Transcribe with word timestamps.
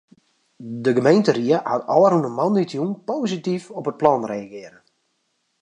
De 0.85 0.91
gemeenteried 0.97 1.65
hat 1.71 1.85
ôfrûne 1.97 2.29
moandeitejûn 2.37 2.91
posityf 3.07 3.63
op 3.79 3.85
it 3.91 3.99
plan 4.01 4.21
reagearre. 4.31 4.79